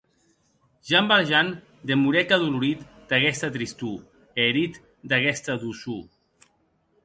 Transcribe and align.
Jean 0.91 1.07
Valjean 1.11 1.51
demorèc 1.89 2.33
adolorit 2.39 2.79
d’aguesta 3.13 3.47
tristor, 3.57 3.95
e 4.01 4.41
herit 4.49 4.73
d’aguesta 5.11 5.53
doçor. 5.65 6.03